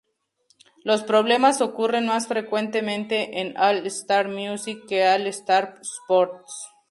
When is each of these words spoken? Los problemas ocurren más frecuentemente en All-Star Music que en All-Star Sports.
Los 0.83 1.03
problemas 1.03 1.61
ocurren 1.61 2.07
más 2.07 2.25
frecuentemente 2.25 3.39
en 3.39 3.55
All-Star 3.55 4.29
Music 4.29 4.87
que 4.89 5.03
en 5.03 5.11
All-Star 5.21 5.79
Sports. 5.83 6.71